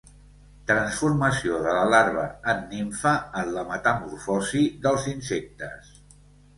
Transformació 0.69 1.59
de 1.65 1.75
la 1.79 1.83
larva 1.91 2.25
en 2.55 2.65
nimfa 2.73 3.13
en 3.45 3.55
la 3.59 3.69
metamorfosi 3.71 4.67
dels 4.89 5.11
insectes. 5.17 5.99